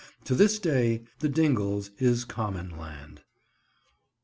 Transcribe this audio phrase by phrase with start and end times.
[0.23, 3.21] To this day The Dingles is common land.